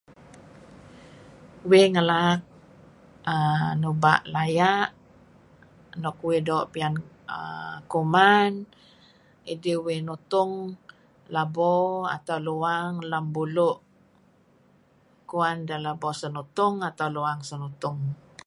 [1.69, 2.39] Uih ngelaak
[3.33, 3.71] aaa...
[3.81, 4.91] nuba' laya'
[6.01, 6.93] nuk uih doo pian
[7.35, 7.75] aaa...
[7.91, 8.51] kuman,
[9.43, 10.53] mey uih nutung
[11.33, 11.75] labo
[12.15, 13.79] atau luang lem bulu'
[15.29, 16.73] kuan deh kuh labo senutung,
[17.15, 17.97] luang senutung.